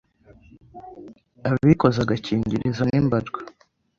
[1.51, 3.39] abikoza agakingirizo ni mbarwa